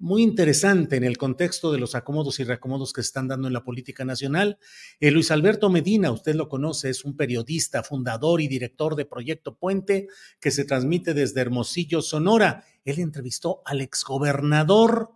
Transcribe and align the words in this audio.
Muy 0.00 0.22
interesante 0.22 0.96
en 0.96 1.04
el 1.04 1.18
contexto 1.18 1.70
de 1.70 1.78
los 1.78 1.94
acomodos 1.94 2.40
y 2.40 2.44
reacomodos 2.44 2.92
que 2.92 3.02
se 3.02 3.08
están 3.08 3.28
dando 3.28 3.46
en 3.46 3.52
la 3.52 3.62
política 3.62 4.04
nacional. 4.04 4.58
Eh, 4.98 5.10
Luis 5.10 5.30
Alberto 5.30 5.68
Medina, 5.68 6.10
usted 6.10 6.34
lo 6.34 6.48
conoce, 6.48 6.88
es 6.88 7.04
un 7.04 7.16
periodista, 7.16 7.82
fundador 7.82 8.40
y 8.40 8.48
director 8.48 8.96
de 8.96 9.04
Proyecto 9.04 9.56
Puente, 9.56 10.08
que 10.40 10.50
se 10.50 10.64
transmite 10.64 11.12
desde 11.12 11.42
Hermosillo, 11.42 12.00
Sonora. 12.00 12.64
Él 12.84 12.98
entrevistó 12.98 13.62
al 13.66 13.82
exgobernador 13.82 15.10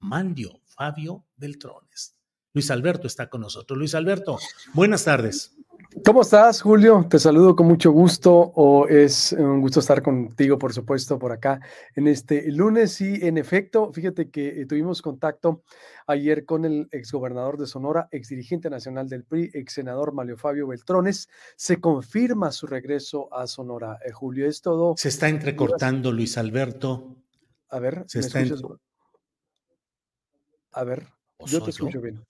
Mandio 0.00 0.62
Fabio 0.64 1.26
Beltrones. 1.36 2.17
Luis 2.58 2.72
Alberto 2.72 3.06
está 3.06 3.28
con 3.28 3.42
nosotros. 3.42 3.78
Luis 3.78 3.94
Alberto, 3.94 4.36
buenas 4.74 5.04
tardes. 5.04 5.54
¿Cómo 6.04 6.22
estás, 6.22 6.60
Julio? 6.60 7.06
Te 7.08 7.20
saludo 7.20 7.54
con 7.54 7.68
mucho 7.68 7.92
gusto. 7.92 8.32
O 8.32 8.88
es 8.88 9.30
un 9.30 9.60
gusto 9.60 9.78
estar 9.78 10.02
contigo, 10.02 10.58
por 10.58 10.72
supuesto, 10.72 11.20
por 11.20 11.30
acá 11.30 11.60
en 11.94 12.08
este 12.08 12.50
lunes. 12.50 13.00
Y 13.00 13.24
en 13.24 13.38
efecto, 13.38 13.92
fíjate 13.92 14.28
que 14.28 14.62
eh, 14.62 14.66
tuvimos 14.66 15.02
contacto 15.02 15.62
ayer 16.08 16.44
con 16.44 16.64
el 16.64 16.88
exgobernador 16.90 17.58
de 17.58 17.68
Sonora, 17.68 18.08
exdirigente 18.10 18.68
nacional 18.70 19.08
del 19.08 19.22
PRI, 19.22 19.52
ex 19.54 19.74
senador 19.74 20.12
Mario 20.12 20.36
Fabio 20.36 20.66
Beltrones. 20.66 21.28
Se 21.54 21.80
confirma 21.80 22.50
su 22.50 22.66
regreso 22.66 23.32
a 23.32 23.46
Sonora. 23.46 24.00
Eh, 24.04 24.10
Julio, 24.10 24.48
es 24.48 24.62
todo. 24.62 24.94
Se 24.96 25.10
está 25.10 25.28
entrecortando, 25.28 26.10
Luis 26.10 26.36
Alberto. 26.36 27.14
A 27.68 27.78
ver, 27.78 28.02
se 28.08 28.18
está 28.18 28.40
A 30.72 30.82
ver, 30.82 31.06
yo 31.46 31.62
te 31.62 31.70
escucho 31.70 32.00
bien. 32.00 32.24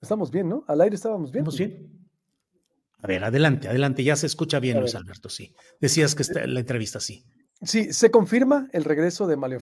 Estamos 0.00 0.30
bien, 0.30 0.48
¿no? 0.48 0.64
Al 0.68 0.80
aire 0.80 0.96
estábamos 0.96 1.32
bien. 1.32 1.42
¿Estamos 1.42 1.58
bien? 1.58 2.08
A 3.00 3.06
ver, 3.06 3.22
adelante, 3.24 3.68
adelante, 3.68 4.02
ya 4.02 4.16
se 4.16 4.26
escucha 4.26 4.58
bien, 4.58 4.80
Luis 4.80 4.94
Alberto, 4.94 5.28
sí. 5.28 5.54
Decías 5.80 6.14
que 6.14 6.22
está, 6.22 6.46
la 6.46 6.60
entrevista, 6.60 6.98
sí. 6.98 7.24
Sí, 7.62 7.92
se 7.92 8.10
confirma 8.10 8.68
el 8.72 8.84
regreso 8.84 9.26
de 9.26 9.36
Malio. 9.36 9.60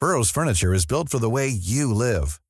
Burroughs 0.00 0.30
Furniture 0.30 0.74
is 0.74 0.84
built 0.84 1.08
for 1.08 1.20
the 1.20 1.30
way 1.30 1.48
you 1.48 1.92
live. 1.92 2.40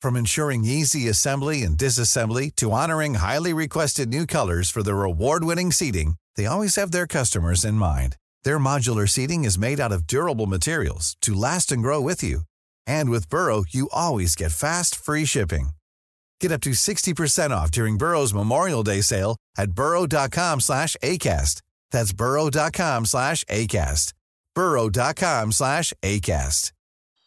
From 0.00 0.16
ensuring 0.16 0.64
easy 0.64 1.08
assembly 1.08 1.62
and 1.62 1.76
disassembly 1.76 2.54
to 2.56 2.72
honoring 2.72 3.14
highly 3.14 3.52
requested 3.52 4.08
new 4.08 4.26
colors 4.26 4.70
for 4.70 4.82
their 4.82 5.02
award-winning 5.04 5.72
seating, 5.72 6.16
they 6.36 6.46
always 6.46 6.76
have 6.76 6.92
their 6.92 7.06
customers 7.06 7.64
in 7.64 7.74
mind. 7.74 8.16
Their 8.44 8.58
modular 8.58 9.08
seating 9.08 9.44
is 9.44 9.58
made 9.58 9.80
out 9.80 9.90
of 9.90 10.06
durable 10.06 10.46
materials 10.46 11.16
to 11.22 11.34
last 11.34 11.72
and 11.72 11.82
grow 11.82 12.00
with 12.00 12.22
you. 12.22 12.42
And 12.88 13.10
with 13.10 13.28
Burrow, 13.28 13.64
you 13.68 13.88
always 13.92 14.34
get 14.34 14.50
fast, 14.50 14.96
free 14.96 15.26
shipping. 15.26 15.70
Get 16.40 16.52
up 16.52 16.62
to 16.62 16.70
60% 16.70 17.50
off 17.50 17.70
during 17.70 17.98
Burrow's 17.98 18.32
Memorial 18.34 18.82
Day 18.82 19.02
sale 19.02 19.36
at 19.56 19.72
burrow.com 19.72 20.60
slash 20.60 20.96
ACAST. 21.02 21.62
That's 21.90 22.12
burrow.com 22.12 23.06
slash 23.06 23.44
ACAST. 23.44 24.12
burrow.com 24.54 25.52
slash 25.52 25.92
ACAST. 26.02 26.72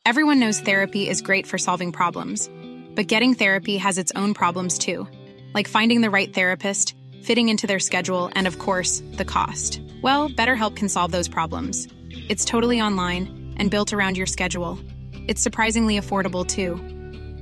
Everyone 0.04 0.40
knows 0.40 0.60
therapy 0.60 1.08
is 1.08 1.22
great 1.22 1.46
for 1.46 1.60
solving 1.60 1.92
problems, 1.92 2.50
but 2.96 3.06
getting 3.06 3.36
therapy 3.36 3.78
has 3.78 4.00
its 4.00 4.12
own 4.16 4.34
problems 4.34 4.80
too, 4.80 5.08
like 5.54 5.68
finding 5.68 6.02
the 6.02 6.10
right 6.10 6.34
therapist, 6.34 6.96
fitting 7.22 7.50
into 7.50 7.68
their 7.68 7.78
schedule, 7.78 8.32
and 8.34 8.48
of 8.48 8.58
course, 8.58 9.04
the 9.12 9.26
cost. 9.26 9.80
Well, 10.02 10.28
BetterHelp 10.28 10.76
can 10.76 10.90
solve 10.90 11.12
those 11.12 11.28
problems. 11.28 11.88
It's 12.10 12.46
totally 12.46 12.82
online 12.82 13.54
and 13.58 13.70
built 13.70 13.94
around 13.94 14.18
your 14.18 14.26
schedule. 14.26 14.80
It's 15.28 15.42
surprisingly 15.42 16.00
affordable 16.00 16.46
too. 16.46 16.76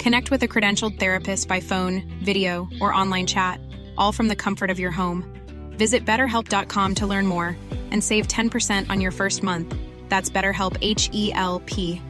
Connect 0.01 0.31
with 0.31 0.43
a 0.43 0.47
credentialed 0.47 0.99
therapist 0.99 1.47
by 1.47 1.59
phone, 1.59 2.03
video, 2.23 2.67
or 2.79 2.93
online 2.93 3.25
chat, 3.25 3.59
all 3.97 4.11
from 4.11 4.27
the 4.27 4.35
comfort 4.35 4.69
of 4.69 4.79
your 4.79 4.91
home. 4.91 5.23
Visit 5.71 6.05
betterhelp.com 6.05 6.95
to 6.95 7.07
learn 7.07 7.25
more 7.25 7.57
and 7.91 8.03
save 8.03 8.27
10% 8.27 8.89
on 8.89 9.01
your 9.01 9.11
first 9.11 9.43
month. 9.43 9.75
That's 10.09 10.29
BetterHelp 10.29 10.77
H 10.81 11.09
E 11.13 11.31
L 11.33 11.61
P. 11.65 12.01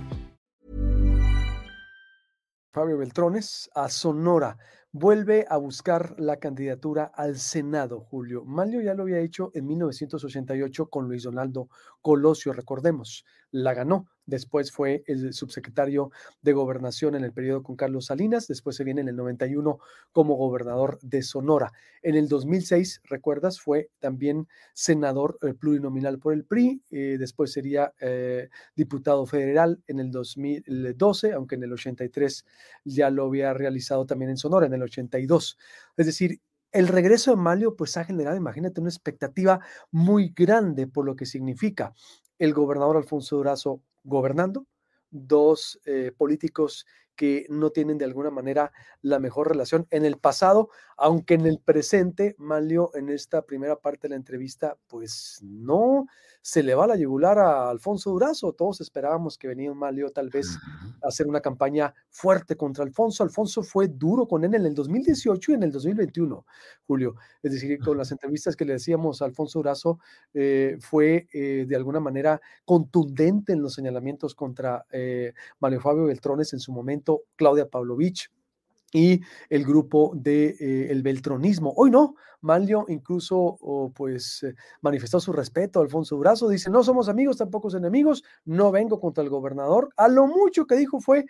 Fabio 2.71 2.97
Beltrones 2.97 3.67
a 3.75 3.89
Sonora. 3.89 4.55
Vuelve 4.91 5.45
a 5.47 5.57
buscar 5.57 6.15
la 6.17 6.37
candidatura 6.37 7.11
al 7.13 7.37
Senado, 7.37 7.99
Julio. 7.99 8.43
Malio 8.43 8.81
ya 8.81 8.95
lo 8.95 9.03
había 9.03 9.19
hecho 9.19 9.51
en 9.53 9.67
1988 9.67 10.87
con 10.87 11.07
Luis 11.07 11.23
Donaldo 11.23 11.69
Colosio, 12.01 12.53
recordemos. 12.53 13.25
La 13.51 13.73
ganó, 13.73 14.07
después 14.27 14.71
fue 14.71 15.03
el 15.07 15.33
subsecretario 15.33 16.11
de 16.41 16.53
gobernación 16.53 17.15
en 17.15 17.23
el 17.23 17.33
periodo 17.33 17.63
con 17.63 17.75
Carlos 17.75 18.05
Salinas, 18.05 18.47
después 18.47 18.75
se 18.75 18.83
viene 18.83 19.01
en 19.01 19.07
el 19.07 19.15
91 19.15 19.79
como 20.11 20.35
gobernador 20.35 20.99
de 21.01 21.23
Sonora. 21.23 21.71
En 22.03 22.15
el 22.15 22.27
2006, 22.27 23.01
recuerdas, 23.05 23.59
fue 23.59 23.89
también 23.99 24.47
senador 24.73 25.39
eh, 25.41 25.53
plurinominal 25.53 26.19
por 26.19 26.33
el 26.33 26.45
PRI, 26.45 26.81
eh, 26.91 27.17
después 27.19 27.51
sería 27.51 27.93
eh, 27.99 28.49
diputado 28.75 29.25
federal 29.25 29.81
en 29.87 29.99
el 29.99 30.11
2012, 30.11 31.33
aunque 31.33 31.55
en 31.55 31.63
el 31.63 31.73
83 31.73 32.45
ya 32.85 33.09
lo 33.09 33.25
había 33.25 33.53
realizado 33.53 34.05
también 34.05 34.29
en 34.29 34.37
Sonora, 34.37 34.67
en 34.67 34.73
el 34.73 34.83
82. 34.83 35.57
Es 35.97 36.05
decir, 36.05 36.39
el 36.71 36.87
regreso 36.87 37.31
de 37.31 37.37
Malio 37.37 37.75
pues 37.75 37.97
ha 37.97 38.03
generado, 38.03 38.35
imagínate, 38.35 38.81
una 38.81 38.89
expectativa 38.89 39.59
muy 39.91 40.33
grande 40.35 40.87
por 40.87 41.05
lo 41.05 41.15
que 41.15 41.25
significa 41.25 41.93
el 42.37 42.53
gobernador 42.53 42.97
Alfonso 42.97 43.37
Durazo 43.37 43.81
gobernando, 44.03 44.65
dos 45.09 45.79
eh, 45.85 46.11
políticos 46.15 46.85
que 47.19 47.45
no 47.49 47.71
tienen 47.71 47.97
de 47.97 48.05
alguna 48.05 48.31
manera 48.31 48.71
la 49.01 49.19
mejor 49.19 49.49
relación 49.49 49.85
en 49.91 50.05
el 50.05 50.15
pasado, 50.15 50.69
aunque 50.95 51.33
en 51.33 51.45
el 51.45 51.59
presente, 51.59 52.33
Malio, 52.37 52.91
en 52.93 53.09
esta 53.09 53.41
primera 53.41 53.75
parte 53.75 54.07
de 54.07 54.11
la 54.11 54.15
entrevista, 54.15 54.77
pues 54.87 55.41
no 55.43 56.07
se 56.41 56.63
le 56.63 56.73
va 56.73 56.87
la 56.87 56.95
yugular 56.95 57.37
a 57.37 57.69
Alfonso 57.69 58.11
Durazo. 58.11 58.53
Todos 58.53 58.79
esperábamos 58.79 59.37
que 59.37 59.49
venía 59.49 59.73
Malio 59.73 60.11
tal 60.11 60.29
vez 60.29 60.57
a 61.03 61.09
hacer 61.09 61.27
una 61.27 61.41
campaña 61.41 61.93
fuerte 62.09 62.55
contra 62.55 62.85
Alfonso. 62.85 63.23
Alfonso 63.23 63.63
fue 63.63 63.89
duro 63.89 64.25
con 64.25 64.45
él 64.45 64.55
en 64.55 64.65
el 64.65 64.73
2018 64.73 65.51
y 65.51 65.55
en 65.55 65.63
el 65.63 65.71
2021, 65.73 66.45
Julio. 66.87 67.15
Es 67.43 67.51
decir, 67.51 67.79
con 67.79 67.97
las 67.97 68.13
entrevistas 68.13 68.55
que 68.55 68.63
le 68.63 68.73
decíamos 68.73 69.21
a 69.21 69.25
Alfonso 69.25 69.59
Durazo, 69.59 69.99
eh, 70.33 70.77
fue 70.79 71.27
eh, 71.33 71.65
de 71.67 71.75
alguna 71.75 71.99
manera 71.99 72.39
contundente 72.63 73.51
en 73.51 73.61
los 73.61 73.73
señalamientos 73.73 74.35
contra 74.35 74.85
eh, 74.91 75.33
Mario 75.59 75.81
Fabio 75.81 76.05
Beltrones 76.05 76.53
en 76.53 76.59
su 76.59 76.71
momento 76.71 77.08
Claudia 77.35 77.67
Pavlovich 77.67 78.29
y 78.91 79.21
el 79.49 79.65
grupo 79.65 80.11
de 80.15 80.55
eh, 80.59 80.91
el 80.91 81.03
beltronismo. 81.03 81.73
Hoy 81.75 81.91
no, 81.91 82.15
Manlio 82.41 82.85
incluso 82.87 83.91
pues 83.95 84.43
eh, 84.43 84.55
manifestó 84.81 85.19
su 85.19 85.31
respeto 85.31 85.79
a 85.79 85.83
Alfonso 85.83 86.15
Durazo, 86.15 86.49
dice, 86.49 86.69
no 86.69 86.83
somos 86.83 87.09
amigos, 87.09 87.37
tampoco 87.37 87.75
enemigos, 87.75 88.23
no 88.45 88.71
vengo 88.71 88.99
contra 88.99 89.23
el 89.23 89.29
gobernador. 89.29 89.89
A 89.95 90.07
lo 90.07 90.27
mucho 90.27 90.65
que 90.65 90.75
dijo 90.75 90.99
fue 90.99 91.25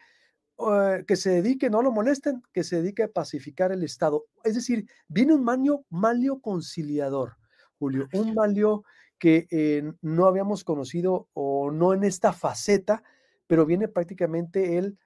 eh, 0.60 1.06
que 1.08 1.16
se 1.16 1.30
dedique, 1.30 1.70
no 1.70 1.82
lo 1.82 1.92
molesten, 1.92 2.44
que 2.52 2.66
se 2.66 2.82
dedique 2.82 3.04
a 3.04 3.08
pacificar 3.08 3.72
el 3.72 3.84
Estado. 3.84 4.26
Es 4.44 4.56
decir, 4.56 4.86
viene 5.08 5.34
un 5.34 5.44
Manlio, 5.44 5.86
Manlio 5.90 6.40
conciliador, 6.40 7.38
Julio, 7.78 8.10
un 8.14 8.34
Manlio 8.34 8.84
que 9.18 9.48
eh, 9.52 9.90
no 10.02 10.26
habíamos 10.26 10.66
conocido 10.66 11.30
o 11.34 11.72
no 11.72 11.94
en 11.94 12.04
esta 12.04 12.34
faceta, 12.34 13.04
pero 13.48 13.66
viene 13.66 13.88
prácticamente 13.88 14.78
él 14.78 14.98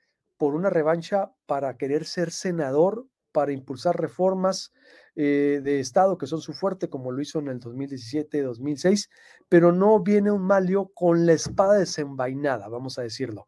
por 0.44 0.56
una 0.56 0.70
revancha 0.70 1.32
para 1.46 1.78
querer 1.78 2.04
ser 2.04 2.30
senador, 2.30 3.08
para 3.32 3.54
impulsar 3.54 3.98
reformas 3.98 4.74
eh, 5.16 5.62
de 5.64 5.80
Estado 5.80 6.18
que 6.18 6.28
son 6.28 6.42
su 6.42 6.52
fuerte, 6.52 6.90
como 6.90 7.14
lo 7.14 7.22
hizo 7.22 7.40
en 7.40 7.48
el 7.48 7.62
2017, 7.62 8.42
2006, 8.42 9.10
pero 9.48 9.72
no 9.72 10.02
viene 10.02 10.32
un 10.32 10.42
Malio 10.42 10.92
con 10.94 11.26
la 11.26 11.32
espada 11.32 11.76
desenvainada, 11.76 12.68
vamos 12.68 13.00
a 13.00 13.04
decirlo. 13.04 13.48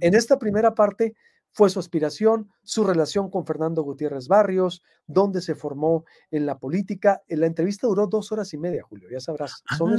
En 0.00 0.14
esta 0.14 0.38
primera 0.38 0.74
parte 0.74 1.14
fue 1.50 1.70
su 1.70 1.78
aspiración, 1.78 2.50
su 2.62 2.84
relación 2.84 3.30
con 3.30 3.46
Fernando 3.46 3.82
Gutiérrez 3.82 4.28
Barrios, 4.28 4.82
dónde 5.06 5.40
se 5.40 5.54
formó 5.54 6.04
en 6.30 6.44
la 6.44 6.58
política. 6.58 7.22
La 7.26 7.46
entrevista 7.46 7.86
duró 7.86 8.06
dos 8.06 8.32
horas 8.32 8.52
y 8.52 8.58
media, 8.58 8.82
Julio, 8.82 9.08
ya 9.10 9.20
sabrás. 9.20 9.62
Son, 9.78 9.98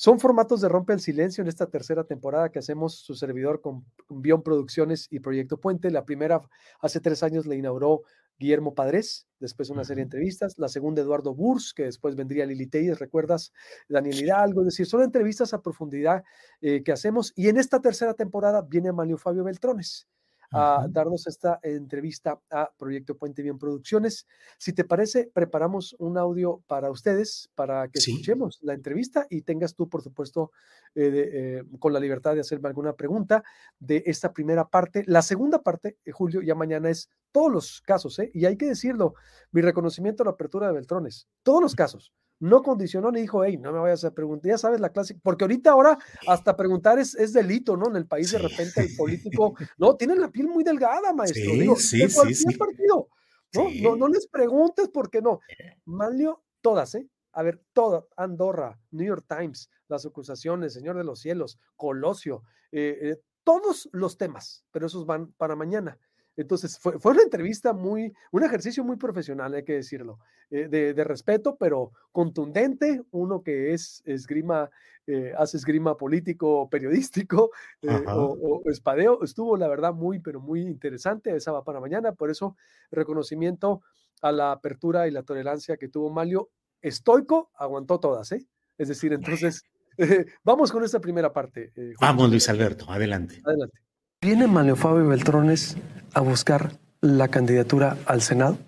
son 0.00 0.20
formatos 0.20 0.60
de 0.60 0.68
Rompe 0.68 0.92
el 0.92 1.00
Silencio 1.00 1.42
en 1.42 1.48
esta 1.48 1.66
tercera 1.66 2.04
temporada 2.04 2.52
que 2.52 2.60
hacemos 2.60 2.94
su 2.94 3.16
servidor 3.16 3.60
con 3.60 3.84
Bion 4.08 4.44
Producciones 4.44 5.08
y 5.10 5.18
Proyecto 5.18 5.58
Puente. 5.58 5.90
La 5.90 6.04
primera 6.04 6.40
hace 6.80 7.00
tres 7.00 7.24
años 7.24 7.46
la 7.46 7.56
inauguró 7.56 8.02
Guillermo 8.38 8.76
Padres, 8.76 9.26
después 9.40 9.70
una 9.70 9.82
serie 9.82 10.02
de 10.02 10.04
entrevistas, 10.04 10.56
la 10.56 10.68
segunda 10.68 11.02
Eduardo 11.02 11.34
Burs, 11.34 11.74
que 11.74 11.82
después 11.82 12.14
vendría 12.14 12.46
Lili 12.46 12.68
Telles, 12.68 13.00
¿recuerdas? 13.00 13.52
Daniel 13.88 14.20
Hidalgo, 14.20 14.60
es 14.60 14.66
decir, 14.66 14.86
son 14.86 15.02
entrevistas 15.02 15.52
a 15.52 15.62
profundidad 15.62 16.22
eh, 16.60 16.84
que 16.84 16.92
hacemos 16.92 17.32
y 17.34 17.48
en 17.48 17.56
esta 17.56 17.80
tercera 17.80 18.14
temporada 18.14 18.62
viene 18.62 18.92
Manlio 18.92 19.18
Fabio 19.18 19.42
Beltrones 19.42 20.06
a 20.50 20.86
darnos 20.88 21.26
esta 21.26 21.58
entrevista 21.62 22.40
a 22.50 22.70
Proyecto 22.78 23.16
Puente 23.16 23.42
Bien 23.42 23.58
Producciones. 23.58 24.26
Si 24.58 24.72
te 24.72 24.84
parece, 24.84 25.30
preparamos 25.32 25.94
un 25.98 26.16
audio 26.18 26.62
para 26.66 26.90
ustedes, 26.90 27.50
para 27.54 27.88
que 27.88 27.98
escuchemos 27.98 28.58
la 28.62 28.74
entrevista 28.74 29.26
y 29.28 29.42
tengas 29.42 29.74
tú, 29.74 29.88
por 29.88 30.02
supuesto, 30.02 30.52
eh, 30.94 31.30
eh, 31.32 31.64
con 31.78 31.92
la 31.92 32.00
libertad 32.00 32.34
de 32.34 32.40
hacerme 32.40 32.68
alguna 32.68 32.94
pregunta 32.94 33.42
de 33.78 34.02
esta 34.06 34.32
primera 34.32 34.68
parte. 34.68 35.04
La 35.06 35.22
segunda 35.22 35.62
parte, 35.62 35.98
eh, 36.04 36.12
Julio, 36.12 36.42
ya 36.42 36.54
mañana 36.54 36.88
es 36.88 37.10
todos 37.32 37.52
los 37.52 37.80
casos, 37.82 38.18
¿eh? 38.18 38.30
y 38.32 38.46
hay 38.46 38.56
que 38.56 38.66
decirlo, 38.66 39.14
mi 39.52 39.60
reconocimiento 39.60 40.22
a 40.22 40.26
la 40.26 40.32
apertura 40.32 40.68
de 40.68 40.72
Beltrones, 40.72 41.28
todos 41.42 41.60
los 41.60 41.74
casos 41.74 42.12
no 42.40 42.62
condicionó 42.62 43.10
ni 43.10 43.22
dijo, 43.22 43.44
hey, 43.44 43.56
no 43.58 43.72
me 43.72 43.80
vayas 43.80 44.04
a 44.04 44.12
preguntar, 44.12 44.50
ya 44.50 44.58
sabes 44.58 44.80
la 44.80 44.90
clase, 44.90 45.18
porque 45.22 45.44
ahorita 45.44 45.70
ahora 45.70 45.98
hasta 46.26 46.56
preguntar 46.56 46.98
es, 46.98 47.14
es 47.14 47.32
delito, 47.32 47.76
¿no? 47.76 47.88
En 47.88 47.96
el 47.96 48.06
país 48.06 48.30
de 48.32 48.38
repente 48.38 48.80
el 48.82 48.96
político, 48.96 49.54
no, 49.78 49.96
tienen 49.96 50.20
la 50.20 50.30
piel 50.30 50.48
muy 50.48 50.64
delgada, 50.64 51.12
maestro. 51.12 51.42
Sí, 51.42 51.60
Digo, 51.60 51.76
sí, 51.76 51.98
de 51.98 52.12
cualquier 52.12 52.36
sí, 52.36 52.56
partido, 52.56 53.08
¿no? 53.54 53.64
¿no? 53.82 53.96
No 53.96 54.08
les 54.08 54.26
preguntes 54.28 54.88
por 54.88 55.10
qué 55.10 55.20
no. 55.20 55.40
Malio, 55.84 56.42
todas, 56.60 56.94
¿eh? 56.94 57.08
A 57.32 57.42
ver, 57.42 57.62
todas, 57.72 58.04
Andorra, 58.16 58.80
New 58.90 59.06
York 59.06 59.26
Times, 59.28 59.70
las 59.88 60.06
acusaciones, 60.06 60.72
Señor 60.72 60.96
de 60.96 61.04
los 61.04 61.20
Cielos, 61.20 61.58
Colosio, 61.76 62.42
eh, 62.72 62.98
eh, 63.02 63.16
todos 63.44 63.88
los 63.92 64.18
temas, 64.18 64.64
pero 64.70 64.86
esos 64.86 65.06
van 65.06 65.32
para 65.32 65.56
mañana. 65.56 65.98
Entonces, 66.38 66.78
fue, 66.78 67.00
fue, 67.00 67.12
una 67.12 67.22
entrevista 67.22 67.72
muy, 67.72 68.14
un 68.30 68.44
ejercicio 68.44 68.84
muy 68.84 68.96
profesional, 68.96 69.54
hay 69.54 69.64
que 69.64 69.72
decirlo, 69.72 70.20
eh, 70.50 70.68
de, 70.68 70.94
de, 70.94 71.04
respeto, 71.04 71.56
pero 71.56 71.90
contundente, 72.12 73.02
uno 73.10 73.42
que 73.42 73.74
es 73.74 74.02
esgrima, 74.06 74.70
eh, 75.08 75.32
hace 75.36 75.56
esgrima 75.56 75.96
político, 75.96 76.70
periodístico 76.70 77.50
eh, 77.82 78.04
o, 78.06 78.62
o, 78.64 78.70
espadeo, 78.70 79.24
estuvo 79.24 79.56
la 79.56 79.66
verdad 79.66 79.92
muy, 79.92 80.20
pero 80.20 80.40
muy 80.40 80.60
interesante, 80.60 81.34
esa 81.34 81.50
va 81.50 81.64
para 81.64 81.80
mañana, 81.80 82.12
por 82.12 82.30
eso 82.30 82.56
reconocimiento 82.92 83.82
a 84.22 84.30
la 84.30 84.52
apertura 84.52 85.08
y 85.08 85.10
la 85.10 85.24
tolerancia 85.24 85.76
que 85.76 85.88
tuvo 85.88 86.08
Malio, 86.08 86.50
estoico, 86.80 87.50
aguantó 87.56 87.98
todas, 87.98 88.30
¿eh? 88.30 88.46
Es 88.78 88.86
decir, 88.86 89.12
entonces, 89.12 89.64
vamos 90.44 90.70
con 90.70 90.84
esta 90.84 91.00
primera 91.00 91.32
parte. 91.32 91.72
vamos, 92.00 92.30
Luis 92.30 92.48
Alberto, 92.48 92.88
adelante. 92.88 93.42
Adelante. 93.44 93.87
¿Viene 94.20 94.48
Manlio 94.48 94.74
Fabio 94.74 95.06
Beltrones 95.06 95.76
a 96.12 96.20
buscar 96.20 96.72
la 97.00 97.28
candidatura 97.28 97.96
al 98.04 98.20
Senado? 98.20 98.58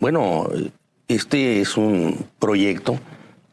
Bueno, 0.00 0.48
este 1.06 1.60
es 1.60 1.76
un 1.76 2.26
proyecto 2.40 2.98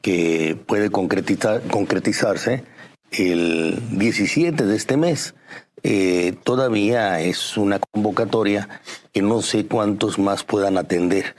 que 0.01 0.57
puede 0.65 0.89
concretizar, 0.89 1.61
concretizarse 1.61 2.63
el 3.11 3.79
17 3.91 4.65
de 4.65 4.75
este 4.75 4.97
mes. 4.97 5.35
Eh, 5.83 6.35
todavía 6.43 7.21
es 7.21 7.57
una 7.57 7.77
convocatoria 7.77 8.67
que 9.13 9.21
no 9.21 9.43
sé 9.43 9.67
cuántos 9.67 10.17
más 10.17 10.43
puedan 10.43 10.79
atender 10.79 11.35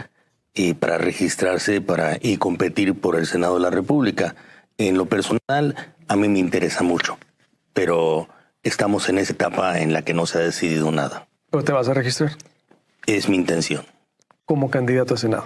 eh, 0.55 0.75
para 0.75 0.99
registrarse 0.99 1.81
para, 1.81 2.17
y 2.21 2.37
competir 2.37 2.95
por 2.95 3.17
el 3.17 3.27
Senado 3.27 3.55
de 3.55 3.63
la 3.63 3.71
República. 3.71 4.37
En 4.79 4.97
lo 4.97 5.07
personal, 5.07 5.75
a 6.07 6.15
mí 6.15 6.29
me 6.29 6.39
interesa 6.39 6.85
mucho, 6.85 7.19
pero 7.73 8.29
estamos 8.63 9.09
en 9.09 9.19
esa 9.19 9.33
etapa 9.33 9.81
en 9.81 9.93
la 9.93 10.03
que 10.03 10.15
no 10.15 10.27
se 10.27 10.39
ha 10.39 10.43
decidido 10.43 10.91
nada. 10.91 11.29
¿Pero 11.51 11.65
te 11.65 11.73
vas 11.73 11.89
a 11.89 11.95
registrar? 11.95 12.37
Es 13.07 13.29
mi 13.29 13.37
intención. 13.37 13.85
Como 14.45 14.71
candidato 14.71 15.15
a 15.15 15.17
Senado. 15.17 15.45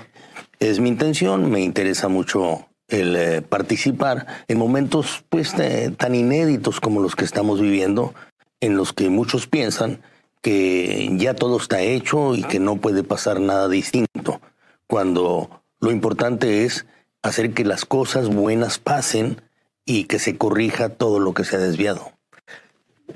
Es 0.58 0.80
mi 0.80 0.88
intención, 0.88 1.50
me 1.50 1.60
interesa 1.60 2.08
mucho 2.08 2.66
el 2.88 3.16
eh, 3.16 3.42
participar 3.42 4.26
en 4.48 4.58
momentos 4.58 5.24
pues 5.28 5.54
tan 5.96 6.14
inéditos 6.14 6.80
como 6.80 7.00
los 7.00 7.16
que 7.16 7.24
estamos 7.24 7.60
viviendo, 7.60 8.14
en 8.60 8.76
los 8.76 8.92
que 8.92 9.08
muchos 9.10 9.46
piensan 9.46 10.02
que 10.42 11.10
ya 11.16 11.34
todo 11.34 11.56
está 11.56 11.80
hecho 11.80 12.34
y 12.34 12.42
que 12.42 12.60
no 12.60 12.76
puede 12.76 13.02
pasar 13.02 13.40
nada 13.40 13.68
distinto, 13.68 14.42
cuando 14.86 15.62
lo 15.80 15.90
importante 15.90 16.64
es 16.64 16.86
hacer 17.22 17.54
que 17.54 17.64
las 17.64 17.86
cosas 17.86 18.28
buenas 18.28 18.78
pasen 18.78 19.40
y 19.86 20.04
que 20.04 20.18
se 20.18 20.36
corrija 20.36 20.90
todo 20.90 21.18
lo 21.18 21.32
que 21.32 21.44
se 21.44 21.56
ha 21.56 21.58
desviado. 21.58 22.13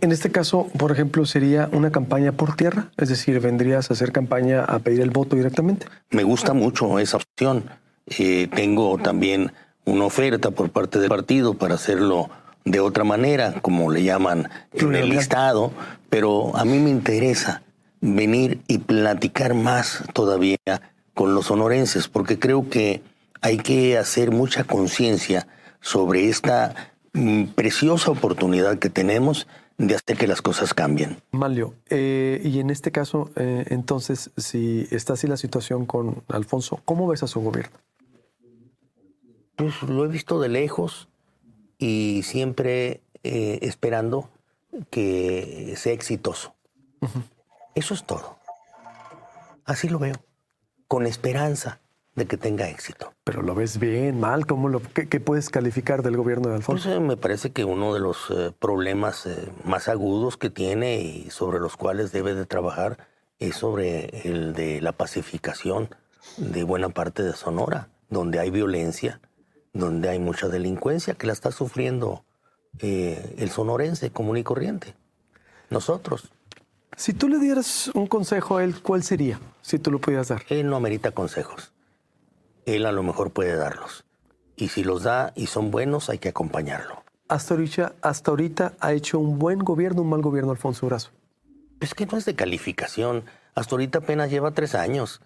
En 0.00 0.12
este 0.12 0.30
caso, 0.30 0.68
por 0.78 0.92
ejemplo, 0.92 1.24
sería 1.26 1.68
una 1.72 1.90
campaña 1.90 2.32
por 2.32 2.54
tierra, 2.56 2.90
es 2.96 3.08
decir, 3.08 3.40
vendrías 3.40 3.90
a 3.90 3.94
hacer 3.94 4.12
campaña 4.12 4.64
a 4.64 4.78
pedir 4.78 5.00
el 5.00 5.10
voto 5.10 5.34
directamente. 5.34 5.86
Me 6.10 6.24
gusta 6.24 6.52
mucho 6.52 6.98
esa 6.98 7.16
opción. 7.16 7.64
Eh, 8.06 8.48
tengo 8.54 8.98
también 8.98 9.52
una 9.84 10.04
oferta 10.04 10.50
por 10.50 10.70
parte 10.70 10.98
del 10.98 11.08
partido 11.08 11.54
para 11.54 11.74
hacerlo 11.74 12.30
de 12.64 12.80
otra 12.80 13.04
manera, 13.04 13.54
como 13.62 13.90
le 13.90 14.02
llaman 14.02 14.50
en 14.72 14.94
el 14.94 15.08
listado, 15.08 15.72
pero 16.10 16.54
a 16.56 16.64
mí 16.64 16.78
me 16.78 16.90
interesa 16.90 17.62
venir 18.00 18.60
y 18.68 18.78
platicar 18.78 19.54
más 19.54 20.04
todavía 20.12 20.58
con 21.14 21.34
los 21.34 21.46
sonorenses, 21.46 22.08
porque 22.08 22.38
creo 22.38 22.68
que 22.68 23.02
hay 23.40 23.56
que 23.56 23.96
hacer 23.98 24.30
mucha 24.30 24.64
conciencia 24.64 25.48
sobre 25.80 26.28
esta 26.28 26.92
mm, 27.14 27.44
preciosa 27.54 28.10
oportunidad 28.10 28.78
que 28.78 28.90
tenemos 28.90 29.46
de 29.78 29.94
hacer 29.94 30.18
que 30.18 30.26
las 30.26 30.42
cosas 30.42 30.74
cambien. 30.74 31.22
Malio, 31.30 31.74
eh, 31.88 32.40
y 32.44 32.58
en 32.58 32.70
este 32.70 32.90
caso, 32.90 33.30
eh, 33.36 33.64
entonces, 33.68 34.30
si 34.36 34.88
está 34.90 35.12
así 35.12 35.28
la 35.28 35.36
situación 35.36 35.86
con 35.86 36.22
Alfonso, 36.28 36.80
¿cómo 36.84 37.06
ves 37.06 37.22
a 37.22 37.28
su 37.28 37.40
gobierno? 37.40 37.76
Pues 39.54 39.82
lo 39.82 40.04
he 40.04 40.08
visto 40.08 40.40
de 40.40 40.48
lejos 40.48 41.08
y 41.78 42.22
siempre 42.24 43.02
eh, 43.22 43.60
esperando 43.62 44.28
que 44.90 45.74
sea 45.76 45.92
exitoso. 45.92 46.54
Eso 47.74 47.94
es 47.94 48.04
todo. 48.04 48.36
Así 49.64 49.88
lo 49.88 49.98
veo, 49.98 50.16
con 50.88 51.06
esperanza 51.06 51.80
de 52.18 52.26
que 52.26 52.36
tenga 52.36 52.68
éxito. 52.68 53.12
Pero 53.24 53.42
lo 53.42 53.54
ves 53.54 53.78
bien, 53.78 54.20
mal, 54.20 54.46
¿cómo 54.46 54.68
lo, 54.68 54.82
qué, 54.82 55.20
puedes 55.20 55.48
calificar 55.48 56.02
del 56.02 56.16
gobierno 56.16 56.50
de 56.50 56.56
Alfonso? 56.56 56.88
Pues, 56.88 57.00
me 57.00 57.16
parece 57.16 57.52
que 57.52 57.64
uno 57.64 57.94
de 57.94 58.00
los 58.00 58.30
eh, 58.30 58.52
problemas 58.58 59.24
eh, 59.26 59.48
más 59.64 59.88
agudos 59.88 60.36
que 60.36 60.50
tiene 60.50 61.00
y 61.00 61.30
sobre 61.30 61.60
los 61.60 61.76
cuales 61.76 62.12
debe 62.12 62.34
de 62.34 62.44
trabajar 62.44 62.98
es 63.38 63.56
sobre 63.56 64.28
el 64.28 64.52
de 64.52 64.80
la 64.80 64.92
pacificación 64.92 65.88
de 66.36 66.64
buena 66.64 66.90
parte 66.90 67.22
de 67.22 67.32
Sonora, 67.32 67.88
donde 68.10 68.40
hay 68.40 68.50
violencia, 68.50 69.20
donde 69.72 70.10
hay 70.10 70.18
mucha 70.18 70.48
delincuencia 70.48 71.14
que 71.14 71.26
la 71.26 71.32
está 71.32 71.52
sufriendo 71.52 72.24
eh, 72.80 73.34
el 73.38 73.50
sonorense 73.50 74.10
común 74.10 74.36
y 74.36 74.42
corriente. 74.42 74.94
Nosotros. 75.70 76.30
Si 76.96 77.12
tú 77.12 77.28
le 77.28 77.38
dieras 77.38 77.90
un 77.94 78.06
consejo 78.06 78.56
a 78.56 78.64
él, 78.64 78.82
¿cuál 78.82 79.02
sería? 79.02 79.38
Si 79.62 79.78
tú 79.78 79.90
lo 79.90 80.00
pudieras 80.00 80.28
dar. 80.28 80.42
Él 80.48 80.68
no 80.68 80.76
amerita 80.76 81.12
consejos 81.12 81.72
él 82.76 82.86
a 82.86 82.92
lo 82.92 83.02
mejor 83.02 83.30
puede 83.30 83.56
darlos. 83.56 84.04
Y 84.56 84.68
si 84.68 84.82
los 84.82 85.04
da 85.04 85.32
y 85.36 85.46
son 85.46 85.70
buenos, 85.70 86.10
hay 86.10 86.18
que 86.18 86.30
acompañarlo. 86.30 87.04
Hasta 87.28 87.54
ahorita, 87.54 87.94
hasta 88.02 88.30
ahorita 88.30 88.74
ha 88.80 88.92
hecho 88.92 89.18
un 89.18 89.38
buen 89.38 89.58
gobierno, 89.58 90.02
un 90.02 90.08
mal 90.08 90.22
gobierno 90.22 90.50
Alfonso 90.50 90.86
Brazo. 90.86 91.10
Es 91.80 91.94
que 91.94 92.06
no 92.06 92.18
es 92.18 92.24
de 92.24 92.34
calificación. 92.34 93.24
Hasta 93.54 93.74
ahorita 93.74 93.98
apenas 93.98 94.30
lleva 94.30 94.52
tres 94.52 94.74
años. 94.74 95.20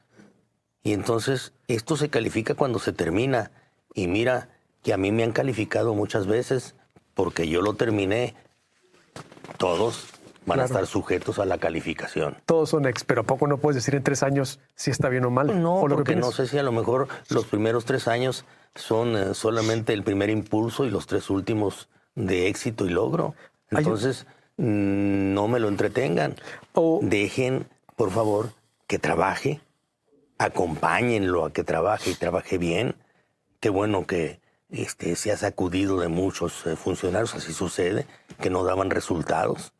Y 0.82 0.92
entonces 0.92 1.52
esto 1.68 1.96
se 1.96 2.10
califica 2.10 2.54
cuando 2.54 2.78
se 2.78 2.92
termina. 2.92 3.52
Y 3.94 4.06
mira 4.06 4.48
que 4.82 4.92
a 4.92 4.96
mí 4.96 5.12
me 5.12 5.22
han 5.22 5.32
calificado 5.32 5.94
muchas 5.94 6.26
veces 6.26 6.74
porque 7.14 7.48
yo 7.48 7.62
lo 7.62 7.74
terminé. 7.74 8.34
Todos 9.58 10.11
van 10.46 10.60
a 10.60 10.64
estar 10.64 10.86
sujetos 10.86 11.38
a 11.38 11.44
la 11.44 11.58
calificación. 11.58 12.36
Todos 12.46 12.70
son 12.70 12.86
ex, 12.86 13.04
pero 13.04 13.24
poco 13.24 13.46
no 13.46 13.58
puedes 13.58 13.76
decir 13.76 13.94
en 13.94 14.02
tres 14.02 14.22
años 14.22 14.58
si 14.74 14.90
está 14.90 15.08
bien 15.08 15.24
o 15.24 15.30
mal. 15.30 15.62
No, 15.62 15.76
o 15.80 15.88
lo 15.88 15.96
porque 15.96 16.14
que 16.14 16.20
no 16.20 16.32
sé 16.32 16.46
si 16.46 16.58
a 16.58 16.62
lo 16.62 16.72
mejor 16.72 17.08
los 17.28 17.46
primeros 17.46 17.84
tres 17.84 18.08
años 18.08 18.44
son 18.74 19.16
eh, 19.16 19.34
solamente 19.34 19.92
el 19.92 20.02
primer 20.02 20.30
impulso 20.30 20.84
y 20.84 20.90
los 20.90 21.06
tres 21.06 21.30
últimos 21.30 21.88
de 22.14 22.48
éxito 22.48 22.86
y 22.86 22.90
logro. 22.90 23.34
Entonces, 23.70 24.26
mm, 24.56 25.32
no 25.34 25.48
me 25.48 25.60
lo 25.60 25.68
entretengan. 25.68 26.34
O- 26.74 27.00
Dejen, 27.02 27.66
por 27.96 28.10
favor, 28.10 28.50
que 28.86 28.98
trabaje. 28.98 29.60
Acompáñenlo 30.38 31.44
a 31.44 31.52
que 31.52 31.62
trabaje 31.64 32.10
y 32.10 32.14
trabaje 32.14 32.58
bien. 32.58 32.96
Qué 33.60 33.68
bueno 33.70 34.06
que 34.06 34.40
este, 34.70 35.14
se 35.16 35.30
ha 35.30 35.36
sacudido 35.36 36.00
de 36.00 36.08
muchos 36.08 36.66
eh, 36.66 36.74
funcionarios, 36.76 37.34
así 37.34 37.52
sucede, 37.52 38.06
que 38.40 38.50
no 38.50 38.64
daban 38.64 38.90
resultados. 38.90 39.72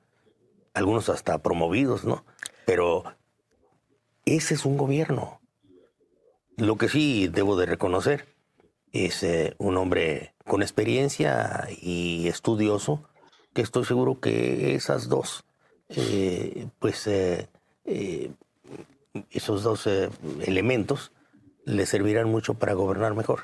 Algunos 0.75 1.09
hasta 1.09 1.39
promovidos, 1.43 2.05
¿no? 2.05 2.25
Pero 2.67 3.05
ese 4.25 4.55
es 4.55 4.65
un 4.65 4.77
gobierno. 4.77 5.41
Lo 6.57 6.77
que 6.77 6.89
sí 6.89 7.29
debo 7.29 7.57
de 7.57 7.67
reconocer 7.67 8.27
es 8.93 9.23
eh, 9.23 9.55
un 9.59 9.77
hombre 9.77 10.35
con 10.47 10.63
experiencia 10.63 11.67
y 11.81 12.29
estudioso, 12.29 13.09
que 13.55 13.63
estoy 13.63 13.85
seguro 13.85 14.21
que 14.21 14.75
esas 14.75 15.09
dos, 15.09 15.45
eh, 15.89 16.69
pues 16.79 17.07
eh, 17.07 17.49
esos 19.31 19.63
dos 19.63 19.87
elementos 20.41 21.13
le 21.65 21.87
servirán 21.87 22.31
mucho 22.31 22.55
para 22.55 22.73
gobernar 22.75 23.15
mejor. 23.15 23.41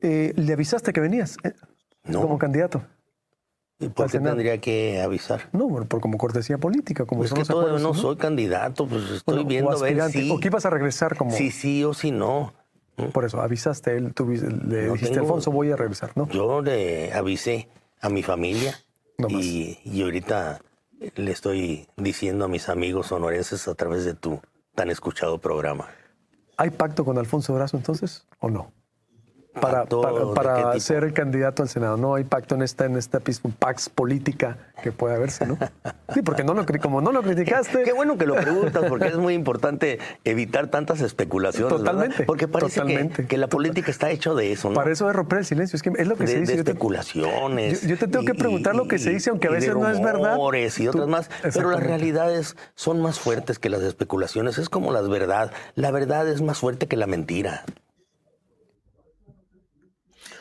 Eh, 0.00 0.32
¿Le 0.36 0.52
avisaste 0.52 0.92
que 0.92 1.00
venías 1.00 1.36
No. 2.04 2.20
como 2.22 2.38
candidato? 2.38 2.82
¿Y 3.80 3.88
¿Por 3.88 4.10
qué 4.10 4.18
tendría 4.18 4.58
que 4.58 5.00
avisar? 5.00 5.48
No, 5.52 5.68
por, 5.68 6.00
como 6.00 6.18
cortesía 6.18 6.58
política, 6.58 7.04
como 7.04 7.20
Pues 7.20 7.30
son 7.30 7.36
que 7.36 7.40
los 7.42 7.48
todavía 7.48 7.74
acuerdos, 7.76 7.96
no 7.96 8.00
soy 8.02 8.16
candidato, 8.16 8.86
pues 8.86 9.02
estoy 9.04 9.22
Bueno, 9.26 9.42
o 9.42 9.44
viendo 9.46 9.70
a 9.70 9.80
ver 9.80 10.10
si, 10.10 10.30
O 10.30 10.40
que 10.40 10.48
ibas 10.48 10.66
a 10.66 10.70
regresar 10.70 11.16
como... 11.16 11.30
si 11.30 11.50
sí 11.52 11.84
o 11.84 11.94
si 11.94 12.10
no. 12.10 12.54
Por 13.12 13.24
eso, 13.24 13.40
avisaste, 13.40 13.96
él, 13.96 14.12
tú 14.14 14.26
le 14.28 14.40
No 14.86 14.92
dijiste, 14.94 15.14
tengo- 15.14 15.26
Alfonso, 15.26 15.52
voy 15.52 15.70
a 15.70 15.76
regresar, 15.76 16.10
¿no? 16.16 16.28
Yo 16.28 16.60
le 16.62 17.12
avisé 17.12 17.68
a 18.00 18.08
mi 18.08 18.24
familia 18.24 18.74
No 19.18 19.28
y, 19.30 19.78
y 19.84 20.02
ahorita 20.02 20.60
le 21.14 21.30
estoy 21.30 21.86
diciendo 21.96 22.46
a 22.46 22.48
mis 22.48 22.68
amigos 22.68 23.06
sonorenses 23.06 23.68
a 23.68 23.74
través 23.76 24.04
de 24.04 24.14
tu 24.14 24.40
tan 24.74 24.90
escuchado 24.90 25.38
programa. 25.38 25.86
¿Hay 26.56 26.70
pacto 26.70 27.04
con 27.04 27.18
Alfonso 27.18 27.54
Brazo 27.54 27.76
entonces 27.76 28.26
o 28.40 28.50
no? 28.50 28.72
Para, 29.60 29.78
¿Pacto 29.80 30.34
para, 30.34 30.78
ser 30.80 31.04
el 31.04 31.12
candidato 31.12 31.62
al 31.62 31.68
Senado. 31.68 31.96
No 31.96 32.14
hay 32.14 32.24
pacto 32.24 32.54
en 32.54 32.62
esta, 32.62 32.84
en 32.86 32.96
esta 32.96 33.20
pax 33.58 33.88
política 33.88 34.56
que 34.82 34.92
puede 34.92 35.14
haberse, 35.14 35.46
¿no? 35.46 35.58
Sí, 36.14 36.22
porque 36.22 36.42
no 36.42 36.54
lo, 36.54 36.64
como 36.80 37.02
no 37.02 37.12
lo 37.12 37.22
criticaste. 37.22 37.82
Qué 37.82 37.92
bueno 37.92 38.16
que 38.16 38.24
lo 38.26 38.34
preguntas 38.34 38.82
porque 38.88 39.08
es 39.08 39.16
muy 39.16 39.34
importante 39.42 39.98
evitar 40.24 40.68
tantas 40.68 41.02
especulaciones. 41.02 41.70
¿verdad? 41.72 41.84
Totalmente, 41.92 42.24
Porque 42.24 42.48
parece 42.48 42.76
que, 42.80 42.80
totalmente. 42.80 43.26
que 43.26 43.36
la 43.36 43.46
política 43.48 43.90
está 43.90 44.10
hecho 44.10 44.34
de 44.34 44.52
eso, 44.52 44.70
¿no? 44.70 44.74
Para 44.74 44.90
eso 44.90 45.08
es 45.10 45.14
romper 45.14 45.40
el 45.40 45.44
silencio. 45.44 45.76
Es 45.76 45.82
que 45.82 45.90
es 45.98 46.06
lo 46.08 46.16
que 46.16 46.24
de, 46.24 46.28
se 46.32 46.40
dice. 46.40 46.52
de 46.52 46.58
Yo 46.58 46.64
te- 46.64 46.70
especulaciones. 46.70 47.82
yo- 47.82 47.88
yo 47.90 47.98
te 47.98 48.08
tengo 48.08 48.24
que 48.24 48.34
preguntar 48.34 48.74
lo 48.74 48.88
que 48.88 48.98
se 48.98 49.10
dice, 49.10 49.28
aunque 49.30 49.48
a 49.48 49.50
veces 49.50 49.74
no 49.76 49.88
es 49.90 50.00
verdad. 50.00 50.38
y 50.78 50.84
Tú- 50.84 50.88
otras 50.90 51.08
más. 51.08 51.30
Pero 51.54 51.70
las 51.70 51.82
realidades 51.82 52.56
son 52.74 53.02
más 53.02 53.20
fuertes 53.20 53.58
que 53.58 53.68
las 53.68 53.82
especulaciones. 53.82 54.56
Es 54.58 54.68
como 54.70 54.92
la 54.92 55.02
verdad. 55.02 55.52
La 55.74 55.90
verdad 55.90 56.26
es 56.28 56.40
más 56.40 56.58
fuerte 56.58 56.86
que 56.86 56.96
la 56.96 57.06
mentira. 57.06 57.64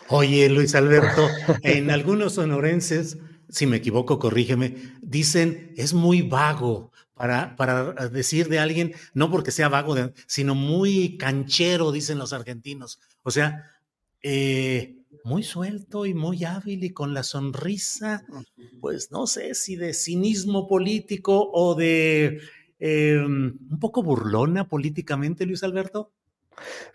Oye, 0.10 0.50
Luis 0.50 0.74
Alberto, 0.76 1.28
en 1.64 1.92
algunos 1.92 2.34
sonorenses, 2.34 3.18
si 3.50 3.66
me 3.66 3.78
equivoco, 3.78 4.20
corrígeme, 4.20 4.76
dicen 5.02 5.74
es 5.76 5.94
muy 5.94 6.22
vago 6.22 6.92
para, 7.14 7.56
para 7.56 7.94
decir 8.10 8.48
de 8.48 8.60
alguien, 8.60 8.94
no 9.14 9.30
porque 9.30 9.52
sea 9.52 9.70
vago, 9.70 9.96
sino 10.28 10.56
muy 10.56 11.18
canchero, 11.18 11.92
dicen 11.92 12.20
los 12.20 12.32
argentinos. 12.32 13.00
O 13.24 13.32
sea, 13.32 13.66
eh, 14.22 14.98
muy 15.24 15.44
suelto 15.44 16.06
y 16.06 16.14
muy 16.14 16.46
hábil 16.46 16.86
y 16.86 16.92
con 16.92 17.14
la 17.14 17.24
sonrisa, 17.24 18.26
pues 18.80 19.12
no 19.12 19.28
sé 19.28 19.56
si 19.56 19.76
de 19.76 19.94
cinismo 19.94 20.68
político 20.68 21.50
o 21.52 21.76
de 21.76 22.40
eh, 22.80 23.18
un 23.18 23.78
poco 23.82 24.04
burlona 24.04 24.70
políticamente, 24.70 25.46
Luis 25.46 25.64
Alberto. 25.64 26.12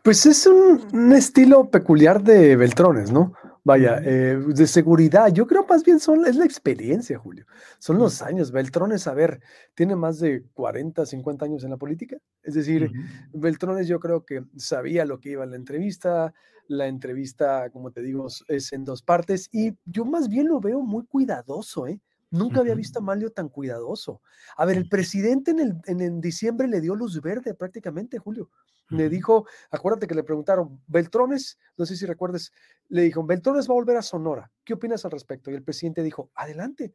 Pues 0.02 0.26
es 0.26 0.46
un, 0.46 0.80
un 0.92 1.12
estilo 1.12 1.70
peculiar 1.70 2.22
de 2.22 2.56
Beltrones, 2.56 3.12
¿no? 3.12 3.32
Vaya, 3.64 4.00
eh, 4.04 4.36
de 4.44 4.66
seguridad. 4.66 5.28
Yo 5.32 5.46
creo 5.46 5.64
más 5.68 5.84
bien 5.84 6.00
son, 6.00 6.26
es 6.26 6.34
la 6.34 6.44
experiencia, 6.44 7.16
Julio. 7.18 7.46
Son 7.78 7.96
los 7.96 8.20
años. 8.20 8.50
Beltrones, 8.50 9.06
a 9.06 9.14
ver, 9.14 9.40
tiene 9.74 9.94
más 9.94 10.18
de 10.18 10.42
40, 10.54 11.06
50 11.06 11.44
años 11.44 11.62
en 11.62 11.70
la 11.70 11.76
política. 11.76 12.16
Es 12.42 12.54
decir, 12.54 12.90
Beltrones 13.32 13.86
yo 13.86 14.00
creo 14.00 14.24
que 14.24 14.42
sabía 14.56 15.04
lo 15.04 15.20
que 15.20 15.30
iba 15.30 15.44
en 15.44 15.50
la 15.50 15.56
entrevista. 15.56 16.34
La 16.66 16.88
entrevista, 16.88 17.70
como 17.70 17.92
te 17.92 18.02
digo, 18.02 18.26
es- 18.48 18.72
en 18.72 18.84
dos 18.84 19.02
partes 19.02 19.48
y 19.52 19.76
yo 19.84 20.04
más 20.04 20.28
bien 20.28 20.48
lo 20.48 20.58
veo 20.58 20.80
muy 20.80 21.04
cuidadoso, 21.06 21.86
¿eh? 21.86 22.00
Nunca 22.30 22.60
había 22.60 22.74
visto 22.74 22.98
a 22.98 23.02
Malio 23.02 23.30
tan 23.30 23.48
cuidadoso. 23.50 24.22
A 24.56 24.64
ver, 24.64 24.78
el 24.78 24.88
presidente 24.88 25.50
en, 25.50 25.60
el, 25.60 25.74
en, 25.84 26.00
en 26.00 26.20
diciembre 26.20 26.66
le 26.66 26.80
dio 26.80 26.94
luz 26.94 27.20
verde 27.20 27.52
prácticamente, 27.54 28.18
Julio. 28.18 28.48
Le 28.92 29.08
dijo, 29.08 29.46
acuérdate 29.70 30.06
que 30.06 30.14
le 30.14 30.22
preguntaron, 30.22 30.80
Beltrones, 30.86 31.58
no 31.76 31.86
sé 31.86 31.96
si 31.96 32.06
recuerdes, 32.06 32.52
le 32.88 33.02
dijo, 33.02 33.24
Beltrones 33.24 33.68
va 33.68 33.72
a 33.72 33.74
volver 33.74 33.96
a 33.96 34.02
Sonora. 34.02 34.50
¿Qué 34.64 34.74
opinas 34.74 35.04
al 35.04 35.10
respecto? 35.10 35.50
Y 35.50 35.54
el 35.54 35.62
presidente 35.62 36.02
dijo, 36.02 36.30
adelante, 36.34 36.94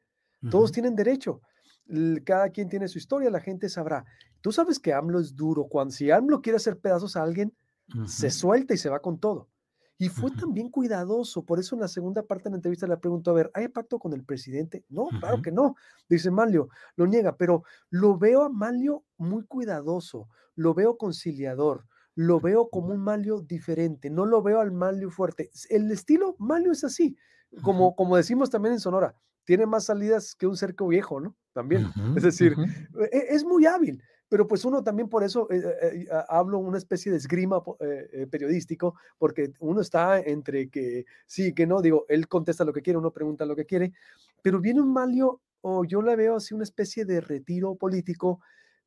todos 0.52 0.72
tienen 0.72 0.96
derecho. 0.96 1.42
Cada 2.26 2.50
quien 2.50 2.70
tiene 2.70 2.88
su 2.88 2.98
historia, 2.98 3.30
la 3.30 3.40
gente 3.40 3.70
sabrá. 3.70 4.06
Tú 4.42 4.52
sabes 4.52 4.80
que 4.80 4.94
AMLO 4.94 5.20
es 5.20 5.36
duro. 5.36 5.66
Cuando 5.66 5.92
si 5.94 6.12
AMLO 6.12 6.42
quiere 6.42 6.58
hacer 6.58 6.78
pedazos 6.78 7.16
a 7.16 7.24
alguien, 7.24 7.54
se 8.06 8.30
suelta 8.30 8.74
y 8.74 8.78
se 8.78 8.90
va 8.90 9.00
con 9.00 9.20
todo. 9.20 9.50
Y 10.00 10.10
fue 10.10 10.32
también 10.32 10.70
cuidadoso. 10.70 11.44
Por 11.44 11.60
eso 11.60 11.76
en 11.76 11.82
la 11.82 11.88
segunda 11.88 12.24
parte 12.24 12.46
de 12.46 12.52
la 12.52 12.56
entrevista 12.58 12.86
le 12.88 12.98
pregunto, 12.98 13.32
a 13.32 13.34
ver, 13.34 13.52
¿hay 13.54 13.68
pacto 13.68 13.98
con 14.00 14.14
el 14.14 14.24
presidente? 14.24 14.86
No, 14.90 15.16
claro 15.20 15.42
que 15.42 15.52
no. 15.52 15.76
Dice 16.08 16.30
Malio, 16.30 16.70
lo 16.96 17.08
niega, 17.08 17.36
pero 17.36 17.64
lo 17.90 18.18
veo 18.18 18.44
a 18.44 18.50
Malio 18.50 19.06
muy 19.18 19.44
cuidadoso, 19.46 20.30
lo 20.56 20.74
veo 20.74 20.98
conciliador, 20.98 21.86
lo 22.16 22.40
veo 22.40 22.70
como 22.70 22.90
un 22.90 23.00
Malio 23.00 23.42
diferente, 23.42 24.10
no 24.10 24.26
lo 24.26 24.42
veo 24.44 24.60
al 24.62 24.72
Malio 24.72 25.10
fuerte. 25.10 25.50
El 25.70 25.90
estilo 25.92 26.36
Malio 26.38 26.72
es 26.72 26.84
así, 26.84 27.18
como, 27.62 27.96
como 27.96 28.18
decimos 28.18 28.50
también 28.50 28.74
en 28.74 28.80
Sonora, 28.80 29.16
tiene 29.46 29.66
más 29.66 29.86
salidas 29.86 30.36
que 30.36 30.48
un 30.48 30.58
cerco 30.58 30.88
viejo, 30.88 31.20
¿no? 31.20 31.36
También. 31.54 31.90
Es 32.14 32.24
decir, 32.24 32.54
ujú. 32.54 32.66
e- 33.12 33.28
es 33.30 33.44
muy 33.44 33.66
hábil, 33.66 34.04
pero 34.30 34.48
pues 34.48 34.66
uno 34.66 34.84
también 34.84 35.10
por 35.10 35.24
eso 35.24 35.48
eh, 35.52 35.58
eh, 35.82 36.06
eh, 36.06 36.08
hablo 36.30 36.60
una 36.60 36.78
especie 36.78 37.12
de 37.12 37.18
esgrima 37.18 37.62
eh, 37.80 38.10
eh, 38.12 38.28
periodístico, 38.28 38.96
porque 39.18 39.54
uno 39.60 39.82
está 39.82 40.20
entre 40.20 40.70
que 40.70 41.06
sí, 41.26 41.54
que 41.54 41.66
no, 41.68 41.82
digo, 41.82 42.06
él 42.10 42.28
contesta 42.28 42.66
lo 42.66 42.74
que 42.74 42.82
quiere, 42.82 43.00
uno 43.00 43.12
pregunta 43.12 43.46
lo 43.46 43.56
que 43.56 43.66
quiere, 43.66 43.94
pero 44.42 44.60
viene 44.60 44.82
un 44.82 44.94
Malio, 44.94 45.42
o 45.62 45.86
yo 45.86 46.02
la 46.02 46.16
veo 46.16 46.36
así 46.38 46.54
una 46.54 46.64
especie 46.64 47.06
de 47.06 47.22
retiro 47.22 47.76
político, 47.76 48.42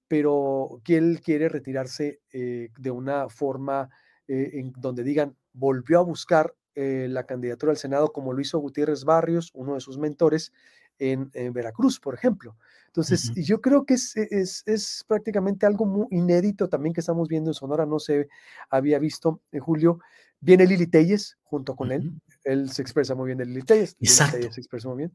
pero 0.09 0.80
que 0.85 0.97
él 0.97 1.20
quiere 1.23 1.49
retirarse 1.49 2.20
eh, 2.32 2.70
de 2.78 2.90
una 2.90 3.28
forma 3.28 3.88
en 4.32 4.73
donde 4.78 5.02
digan, 5.02 5.37
volvió 5.52 5.99
a 5.99 6.02
buscar 6.02 6.54
la 6.76 7.26
candidatura 7.26 7.73
al 7.73 7.78
Senado 7.78 8.12
como 8.12 8.32
lo 8.32 8.40
hizo 8.40 8.61
Gutiérrez 8.61 9.04
Barrios, 9.04 9.50
uno 9.54 9.75
de 9.75 9.80
sus 9.80 9.99
mentores, 9.99 10.52
en, 11.00 11.30
en 11.35 11.52
Veracruz, 11.52 11.99
por 11.99 12.14
ejemplo. 12.14 12.57
Entonces, 12.87 13.33
yo 13.37 13.61
creo 13.61 13.85
que 13.85 13.95
es, 13.95 14.16
es, 14.16 14.64
es 14.66 15.04
prácticamente 15.07 15.64
algo 15.64 15.87
muy 15.87 16.07
inédito 16.11 16.69
también 16.69 16.92
que 16.92 17.00
estamos 17.00 17.28
viendo 17.28 17.50
en 17.50 17.54
Sonora, 17.54 17.87
no 17.87 17.99
se 18.00 18.28
había 18.69 18.99
visto 18.99 19.40
en 19.52 19.61
julio. 19.61 20.00
Viene 20.40 20.66
Lili 20.66 20.87
Telles 20.87 21.38
junto 21.42 21.76
con 21.76 21.92
él, 21.92 22.12
él 22.45 22.71
se 22.71 22.83
expresa 22.83 23.14
muy 23.14 23.26
bien 23.26 23.38
de 23.38 23.47
Lili 23.47 23.62
Telles, 23.62 23.97
Lili 24.00 24.11
Exacto. 24.11 24.38
Telles 24.38 24.54
se 24.54 24.61
expresa 24.61 24.88
muy 24.88 24.99
bien. 24.99 25.12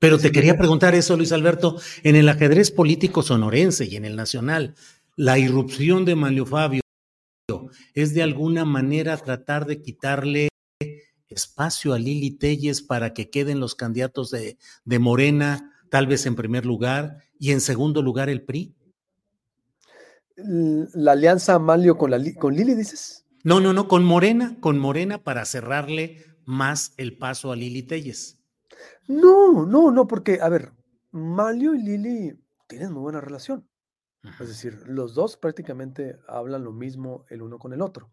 Pero 0.00 0.18
te 0.18 0.32
quería 0.32 0.58
preguntar 0.58 0.96
eso, 0.96 1.16
Luis 1.16 1.30
Alberto, 1.30 1.76
en 2.02 2.16
el 2.16 2.28
ajedrez 2.28 2.72
político 2.72 3.22
sonorense 3.22 3.84
y 3.84 3.94
en 3.94 4.04
el 4.04 4.16
nacional, 4.16 4.74
la 5.14 5.38
irrupción 5.38 6.04
de 6.04 6.16
Manlio 6.16 6.44
Fabio 6.44 6.82
es 7.94 8.14
de 8.14 8.22
alguna 8.24 8.64
manera 8.64 9.16
tratar 9.16 9.66
de 9.66 9.80
quitarle 9.80 10.48
espacio 11.32 11.92
a 11.94 11.98
Lili 11.98 12.30
Telles 12.30 12.82
para 12.82 13.14
que 13.14 13.30
queden 13.30 13.60
los 13.60 13.74
candidatos 13.74 14.30
de, 14.30 14.58
de 14.84 14.98
Morena, 14.98 15.72
tal 15.90 16.06
vez 16.06 16.26
en 16.26 16.36
primer 16.36 16.64
lugar, 16.64 17.18
y 17.38 17.50
en 17.52 17.60
segundo 17.60 18.02
lugar 18.02 18.28
el 18.28 18.42
PRI. 18.42 18.74
La 20.36 21.12
alianza 21.12 21.54
Amalio 21.54 21.96
con, 21.98 22.10
la, 22.10 22.18
con 22.38 22.54
Lili, 22.54 22.74
dices. 22.74 23.26
No, 23.44 23.60
no, 23.60 23.72
no, 23.72 23.88
con 23.88 24.04
Morena, 24.04 24.56
con 24.60 24.78
Morena 24.78 25.22
para 25.22 25.44
cerrarle 25.44 26.24
más 26.44 26.94
el 26.96 27.18
paso 27.18 27.52
a 27.52 27.56
Lili 27.56 27.82
Telles. 27.82 28.38
No, 29.08 29.66
no, 29.66 29.90
no, 29.90 30.06
porque, 30.06 30.38
a 30.40 30.48
ver, 30.48 30.72
Malio 31.10 31.74
y 31.74 31.82
Lili 31.82 32.38
tienen 32.68 32.92
muy 32.92 33.02
buena 33.02 33.20
relación. 33.20 33.68
Es 34.40 34.48
decir, 34.48 34.84
los 34.86 35.14
dos 35.14 35.36
prácticamente 35.36 36.18
hablan 36.28 36.62
lo 36.64 36.72
mismo 36.72 37.24
el 37.28 37.42
uno 37.42 37.58
con 37.58 37.72
el 37.72 37.82
otro. 37.82 38.10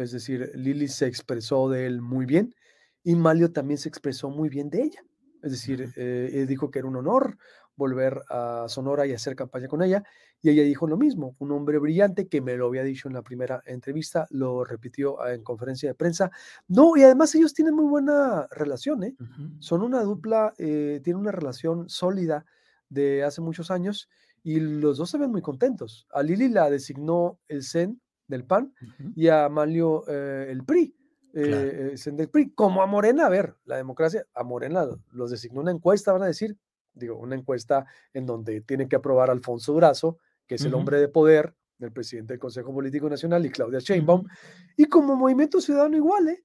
Es 0.00 0.12
decir, 0.12 0.50
Lili 0.54 0.88
se 0.88 1.06
expresó 1.06 1.68
de 1.68 1.86
él 1.86 2.00
muy 2.00 2.26
bien 2.26 2.54
y 3.02 3.14
Malio 3.16 3.52
también 3.52 3.78
se 3.78 3.88
expresó 3.88 4.30
muy 4.30 4.48
bien 4.48 4.70
de 4.70 4.82
ella. 4.82 5.04
Es 5.42 5.52
decir, 5.52 5.92
eh, 5.96 6.44
dijo 6.48 6.70
que 6.70 6.80
era 6.80 6.88
un 6.88 6.96
honor 6.96 7.38
volver 7.76 8.20
a 8.28 8.66
Sonora 8.68 9.06
y 9.06 9.12
hacer 9.12 9.34
campaña 9.34 9.66
con 9.68 9.82
ella. 9.82 10.04
Y 10.42 10.50
ella 10.50 10.62
dijo 10.62 10.86
lo 10.86 10.96
mismo, 10.96 11.34
un 11.38 11.50
hombre 11.52 11.78
brillante 11.78 12.28
que 12.28 12.40
me 12.40 12.56
lo 12.56 12.66
había 12.66 12.82
dicho 12.82 13.08
en 13.08 13.14
la 13.14 13.22
primera 13.22 13.62
entrevista, 13.66 14.26
lo 14.30 14.64
repitió 14.64 15.26
en 15.26 15.42
conferencia 15.42 15.88
de 15.88 15.94
prensa. 15.94 16.30
No, 16.68 16.96
y 16.96 17.02
además 17.02 17.34
ellos 17.34 17.54
tienen 17.54 17.74
muy 17.74 17.86
buena 17.86 18.46
relación, 18.50 19.02
¿eh? 19.02 19.14
Son 19.58 19.82
una 19.82 20.02
dupla, 20.02 20.52
eh, 20.58 21.00
tienen 21.02 21.20
una 21.20 21.32
relación 21.32 21.88
sólida 21.88 22.44
de 22.88 23.24
hace 23.24 23.40
muchos 23.40 23.70
años 23.70 24.08
y 24.42 24.60
los 24.60 24.98
dos 24.98 25.10
se 25.10 25.18
ven 25.18 25.30
muy 25.30 25.42
contentos. 25.42 26.06
A 26.12 26.22
Lili 26.22 26.48
la 26.48 26.70
designó 26.70 27.38
el 27.48 27.62
CEN 27.62 28.00
del 28.30 28.44
PAN 28.44 28.72
y 29.14 29.28
a 29.28 29.48
Manlio 29.48 30.04
eh, 30.08 30.46
el 30.50 30.64
PRI. 30.64 30.94
Eh, 31.32 31.94
del 32.06 32.28
PRI, 32.28 32.50
como 32.52 32.82
a 32.82 32.86
Morena, 32.86 33.26
a 33.26 33.28
ver, 33.28 33.54
la 33.64 33.76
democracia, 33.76 34.26
a 34.34 34.42
Morena 34.42 34.86
los 35.12 35.30
designó 35.30 35.60
una 35.60 35.70
encuesta, 35.70 36.12
van 36.12 36.22
a 36.22 36.26
decir, 36.26 36.56
digo, 36.94 37.18
una 37.18 37.36
encuesta 37.36 37.86
en 38.12 38.26
donde 38.26 38.62
tiene 38.62 38.88
que 38.88 38.96
aprobar 38.96 39.30
Alfonso 39.30 39.72
Durazo, 39.72 40.18
que 40.46 40.56
es 40.56 40.64
el 40.64 40.74
hombre 40.74 40.98
de 40.98 41.08
poder 41.08 41.54
del 41.78 41.92
presidente 41.92 42.32
del 42.32 42.40
Consejo 42.40 42.72
Político 42.74 43.08
Nacional, 43.08 43.46
y 43.46 43.50
Claudia 43.50 43.78
Sheinbaum, 43.78 44.26
y 44.76 44.86
como 44.86 45.14
Movimiento 45.14 45.60
Ciudadano 45.60 45.96
igual, 45.96 46.28
¿eh? 46.28 46.44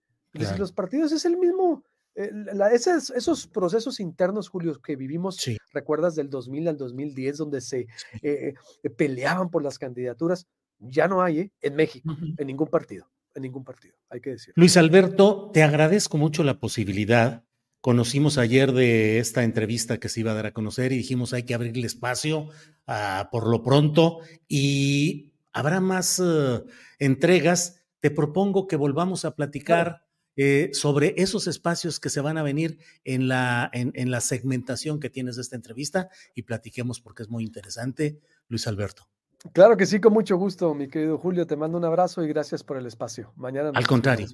los 0.58 0.72
partidos 0.72 1.12
es 1.12 1.25
el 1.25 1.38
mismo, 1.38 1.84
eh, 2.15 2.32
esos, 2.72 3.48
procesos 3.48 4.00
internos, 4.00 4.48
Julio, 4.48 4.80
que 4.82 4.96
vivimos, 4.96 5.38
recuerdas 5.74 6.15
del 6.15 6.30
2000 6.30 6.70
al 6.70 6.77
2010, 6.77 7.38
donde 7.38 7.60
se 7.60 7.88
eh, 8.22 8.54
eh, 8.84 8.89
peleaban 8.89 9.50
por 9.50 9.63
las 9.63 9.77
candidaturas, 9.77 10.48
ya 10.79 11.08
no 11.08 11.22
hay 11.22 11.51
en 11.62 11.75
México, 11.75 12.15
en 12.38 12.48
ningún 12.48 12.67
partido, 12.67 13.10
en 13.34 13.44
ningún 13.44 13.63
partido, 13.63 13.96
hay 14.10 14.22
que 14.22 14.32
decir. 14.32 14.53
Luis 14.55 14.77
Alberto, 14.77 15.51
te 15.53 15.63
agradezco 15.63 16.17
mucho 16.17 16.44
la 16.44 16.60
posibilidad 16.60 17.46
conocimos 17.86 18.39
ayer 18.39 18.72
de 18.72 19.20
esta 19.20 19.44
entrevista 19.44 20.00
que 20.00 20.10
se 20.10 20.22
iba 20.22 20.32
a 20.32 20.34
dar 20.34 20.48
a 20.48 20.53
conocer 20.53 20.91
y 20.91 20.98
dijimos 20.98 21.34
hay 21.34 21.44
que 21.44 21.53
abrirle 21.53 21.86
espacio 21.86 22.50
uh, 22.88 23.29
por 23.32 23.48
lo 23.48 23.62
pronto 23.62 24.22
y 24.48 25.34
habrá 25.53 25.82
más 25.82 26.17
uh, 26.17 26.65
entregas. 26.98 27.86
Te 28.00 28.10
propongo 28.10 28.65
que 28.65 28.75
volvamos 28.75 29.24
a 29.24 29.36
platicar 29.36 30.03
eh, 30.36 30.72
sobre 30.74 31.13
esos 31.17 31.46
espacios 31.46 32.00
que 32.00 32.10
se 32.10 32.22
van 32.22 32.39
a 32.39 32.44
venir 32.44 32.79
en 33.03 33.27
la, 33.27 33.70
en, 33.72 33.91
en 33.94 34.10
la 34.10 34.20
segmentación 34.20 35.00
que 35.00 35.12
tienes 35.12 35.36
de 35.36 35.44
esta 35.44 35.55
entrevista 35.55 36.10
y 36.34 36.41
platiquemos 36.41 37.00
porque 37.00 37.22
es 37.22 37.29
muy 37.29 37.44
interesante, 37.44 38.20
Luis 38.48 38.65
Alberto. 38.65 39.08
Claro 39.53 39.77
que 39.77 39.85
sí, 39.85 39.99
con 39.99 40.13
mucho 40.13 40.37
gusto, 40.37 40.73
mi 40.73 40.87
querido 40.87 41.17
Julio. 41.17 41.45
Te 41.45 41.55
mando 41.55 41.77
un 41.77 41.85
abrazo 41.85 42.23
y 42.23 42.27
gracias 42.27 42.63
por 42.63 42.77
el 42.77 42.85
espacio. 42.85 43.31
Mañana 43.35 43.69
nos 43.69 43.77
Al 43.77 43.87
contrario, 43.87 44.27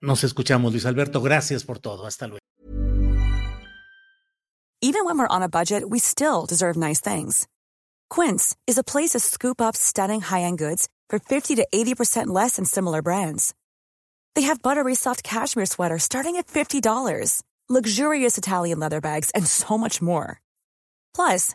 nos 0.00 0.24
escuchamos, 0.24 0.72
Luis 0.72 0.86
Alberto. 0.86 1.22
Gracias 1.22 1.64
por 1.64 1.78
todo. 1.78 2.06
Hasta 2.06 2.26
luego. 2.26 2.38
Even 4.84 5.04
when 5.04 5.16
we're 5.16 5.28
on 5.28 5.42
a 5.42 5.48
budget, 5.48 5.88
we 5.88 6.00
still 6.00 6.44
deserve 6.44 6.76
nice 6.76 7.00
things. 7.00 7.46
Quince 8.10 8.56
is 8.66 8.76
a 8.76 8.82
place 8.82 9.10
to 9.10 9.20
scoop 9.20 9.60
up 9.60 9.76
stunning 9.76 10.20
high-end 10.20 10.58
goods 10.58 10.88
for 11.08 11.20
50 11.20 11.54
to 11.54 11.66
80% 11.72 12.26
less 12.26 12.56
than 12.56 12.64
similar 12.64 13.00
brands. 13.00 13.54
They 14.34 14.42
have 14.42 14.60
buttery 14.60 14.96
soft 14.96 15.22
cashmere 15.22 15.66
sweaters 15.66 16.02
starting 16.02 16.36
at 16.36 16.48
$50, 16.48 17.42
luxurious 17.68 18.36
Italian 18.36 18.80
leather 18.80 19.00
bags, 19.00 19.30
and 19.36 19.46
so 19.46 19.78
much 19.78 20.02
more. 20.02 20.40
Plus, 21.14 21.54